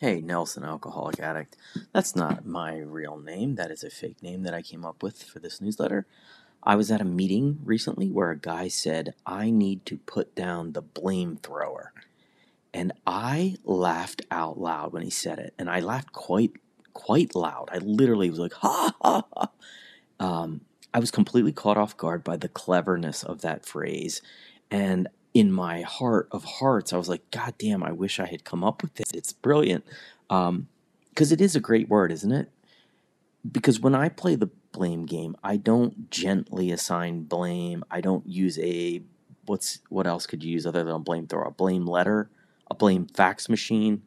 [0.00, 1.56] Hey, Nelson, alcoholic addict.
[1.92, 3.54] That's not my real name.
[3.54, 6.04] That is a fake name that I came up with for this newsletter.
[6.64, 10.72] I was at a meeting recently where a guy said, I need to put down
[10.72, 11.92] the blame thrower.
[12.72, 15.54] And I laughed out loud when he said it.
[15.60, 16.54] And I laughed quite,
[16.92, 17.68] quite loud.
[17.70, 19.50] I literally was like, ha ha ha.
[20.18, 24.22] Um, I was completely caught off guard by the cleverness of that phrase.
[24.72, 28.44] And in my heart of hearts, I was like, God damn, I wish I had
[28.44, 29.10] come up with this.
[29.12, 29.84] It's brilliant.
[30.28, 30.68] Because um,
[31.18, 32.50] it is a great word, isn't it?
[33.50, 37.84] Because when I play the blame game, I don't gently assign blame.
[37.90, 39.02] I don't use a
[39.46, 41.44] what's what else could you use other than a blame thrower?
[41.44, 42.30] A blame letter,
[42.70, 44.02] a blame fax machine.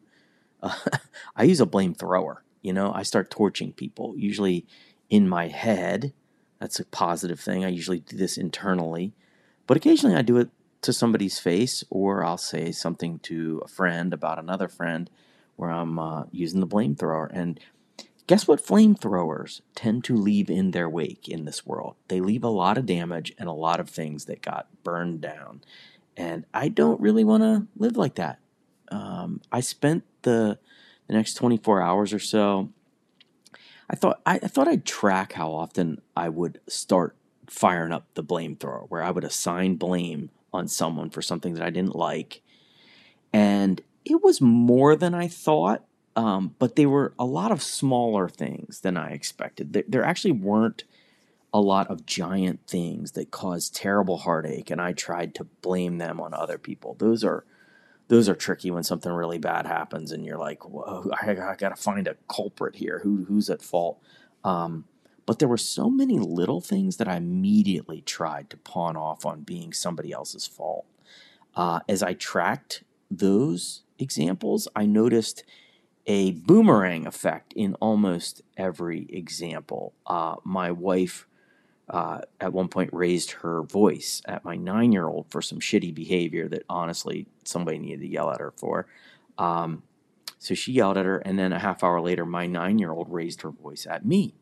[0.62, 0.74] Uh,
[1.36, 2.42] I use a blame thrower.
[2.62, 4.66] You know, I start torching people, usually
[5.08, 6.12] in my head.
[6.58, 7.64] That's a positive thing.
[7.64, 9.12] I usually do this internally,
[9.68, 10.50] but occasionally I do it
[10.82, 15.10] to somebody's face, or I'll say something to a friend about another friend
[15.56, 17.26] where I'm uh, using the blame thrower.
[17.26, 17.58] And
[18.26, 21.96] guess what flamethrowers tend to leave in their wake in this world?
[22.06, 25.62] They leave a lot of damage and a lot of things that got burned down.
[26.16, 28.38] And I don't really want to live like that.
[28.90, 30.58] Um, I spent the
[31.06, 32.70] the next 24 hours or so.
[33.90, 38.22] I thought I, I thought I'd track how often I would start firing up the
[38.22, 42.42] blame thrower, where I would assign blame on someone for something that I didn't like.
[43.32, 45.84] And it was more than I thought,
[46.16, 49.72] um, but they were a lot of smaller things than I expected.
[49.72, 50.84] There, there actually weren't
[51.52, 56.20] a lot of giant things that caused terrible heartache, and I tried to blame them
[56.20, 56.94] on other people.
[56.98, 57.44] Those are
[58.08, 61.70] those are tricky when something really bad happens, and you're like, "Whoa, I, I got
[61.70, 63.00] to find a culprit here.
[63.02, 64.02] Who who's at fault?"
[64.44, 64.84] Um,
[65.28, 69.42] but there were so many little things that I immediately tried to pawn off on
[69.42, 70.86] being somebody else's fault.
[71.54, 75.44] Uh, as I tracked those examples, I noticed
[76.06, 79.92] a boomerang effect in almost every example.
[80.06, 81.26] Uh, my wife
[81.90, 85.94] uh, at one point raised her voice at my nine year old for some shitty
[85.94, 88.86] behavior that honestly somebody needed to yell at her for.
[89.36, 89.82] Um,
[90.38, 93.12] so she yelled at her, and then a half hour later, my nine year old
[93.12, 94.32] raised her voice at me.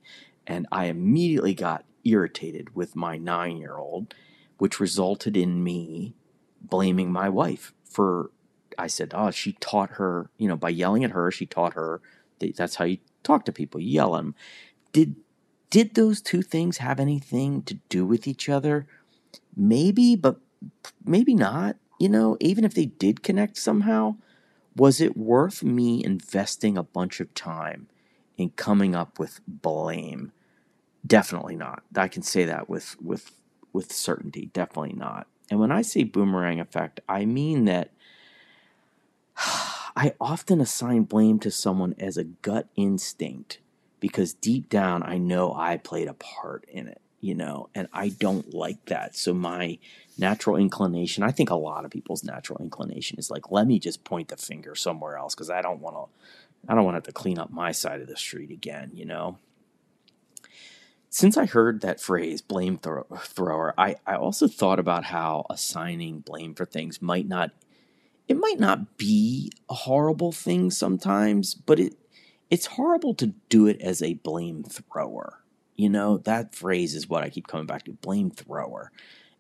[0.47, 4.15] And I immediately got irritated with my nine year old,
[4.59, 6.15] which resulted in me
[6.61, 8.31] blaming my wife for.
[8.79, 12.03] I said, Oh, she taught her, you know, by yelling at her, she taught her
[12.41, 14.35] that that's how you talk to people, you yell at them.
[14.93, 15.17] Did,
[15.71, 18.87] did those two things have anything to do with each other?
[19.57, 20.41] Maybe, but
[21.05, 21.77] maybe not.
[21.99, 24.17] You know, even if they did connect somehow,
[24.75, 27.89] was it worth me investing a bunch of time
[28.37, 30.33] in coming up with blame
[31.07, 31.83] Definitely not.
[31.95, 33.31] I can say that with with
[33.73, 34.51] with certainty.
[34.53, 35.27] Definitely not.
[35.51, 37.91] And when I say boomerang effect, I mean that
[39.37, 43.61] I often assign blame to someone as a gut instinct
[44.01, 48.09] because deep down I know I played a part in it, you know, and I
[48.09, 49.17] don't like that.
[49.17, 49.79] So my
[50.19, 54.05] natural inclination, I think a lot of people's natural inclination is like, let me just
[54.05, 56.05] point the finger somewhere else because I don't want to
[56.69, 59.05] I don't want to have to clean up my side of the street again, you
[59.05, 59.39] know.
[61.17, 66.21] Since I heard that phrase, blame throw- thrower, I, I also thought about how assigning
[66.21, 67.53] blame for things might not
[68.29, 71.97] it might not be a horrible thing sometimes, but it
[72.51, 75.43] it's horrible to do it as a blame thrower.
[75.75, 78.93] You know, that phrase is what I keep coming back to, blame thrower.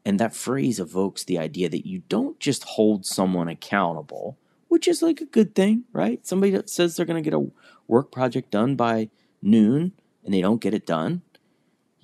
[0.02, 4.38] And that phrase evokes the idea that you don't just hold someone accountable,
[4.68, 6.26] which is like a good thing, right?
[6.26, 7.50] Somebody that says they're going to get a
[7.86, 9.10] work project done by
[9.42, 9.92] noon
[10.24, 11.20] and they don't get it done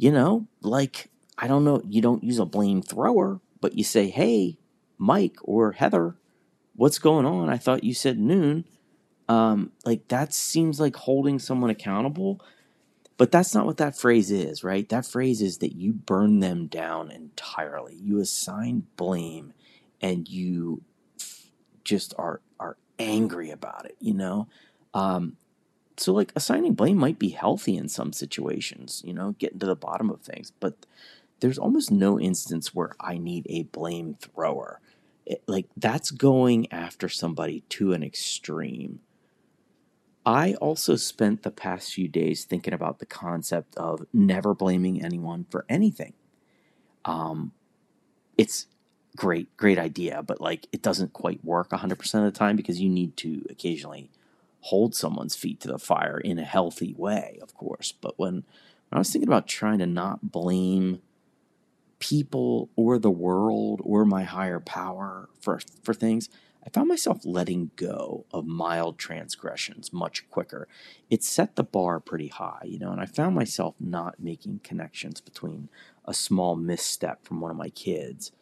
[0.03, 4.09] you know, like, I don't know, you don't use a blame thrower, but you say,
[4.09, 4.59] hey,
[4.99, 6.17] Mike or Heather,
[6.75, 7.49] what's going on?
[7.49, 8.65] I thought you said noon.
[9.29, 12.45] Um, like, that seems like holding someone accountable.
[13.17, 14.89] But that's not what that phrase is, right?
[14.89, 17.95] That phrase is that you burn them down entirely.
[17.95, 19.53] You assign blame
[20.01, 20.83] and you
[21.85, 24.49] just are are angry about it, you know?
[24.95, 25.37] Um,
[26.03, 29.77] so like assigning blame might be healthy in some situations, you know, getting to the
[29.77, 30.85] bottom of things, but
[31.41, 34.81] there's almost no instance where I need a blame thrower.
[35.25, 39.01] It, like that's going after somebody to an extreme.
[40.27, 45.47] I also spent the past few days thinking about the concept of never blaming anyone
[45.51, 46.15] for anything.
[47.05, 47.53] Um,
[48.37, 48.67] it's
[49.17, 52.89] great, great idea, but like it doesn't quite work 100% of the time because you
[52.89, 54.11] need to occasionally
[54.63, 57.93] hold someone's feet to the fire in a healthy way, of course.
[57.93, 58.45] But when, when
[58.93, 61.01] I was thinking about trying to not blame
[61.99, 66.29] people or the world or my higher power for for things,
[66.65, 70.69] I found myself letting go of mild transgressions much quicker.
[71.11, 75.21] It set the bar pretty high, you know, and I found myself not making connections
[75.21, 75.69] between
[76.05, 78.33] a small misstep from one of my kids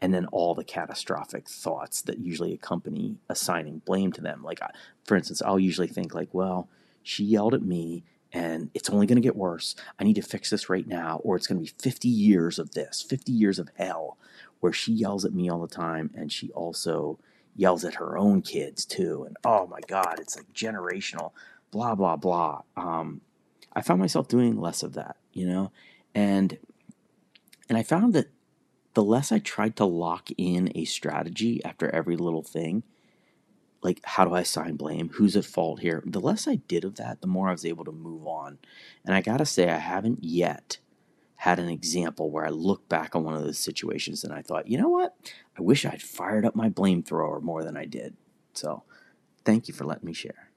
[0.00, 4.42] and then all the catastrophic thoughts that usually accompany assigning blame to them.
[4.42, 4.60] Like,
[5.04, 6.68] for instance, I'll usually think, like, well,
[7.02, 9.74] she yelled at me and it's only going to get worse.
[9.98, 12.72] I need to fix this right now, or it's going to be 50 years of
[12.72, 14.18] this, 50 years of hell,
[14.60, 17.18] where she yells at me all the time and she also
[17.56, 19.24] yells at her own kids too.
[19.26, 21.32] And oh my God, it's like generational,
[21.70, 22.62] blah, blah, blah.
[22.76, 23.22] Um,
[23.72, 25.72] I found myself doing less of that, you know?
[26.14, 26.58] And
[27.68, 28.28] and I found that
[28.94, 32.82] the less I tried to lock in a strategy after every little thing,
[33.82, 35.10] like how do I assign blame?
[35.14, 36.02] Who's at fault here?
[36.04, 38.58] The less I did of that, the more I was able to move on.
[39.04, 40.78] And I gotta say, I haven't yet
[41.36, 44.66] had an example where I look back on one of those situations and I thought,
[44.66, 45.14] you know what?
[45.56, 48.16] I wish I'd fired up my blame thrower more than I did.
[48.54, 48.82] So
[49.44, 50.47] thank you for letting me share.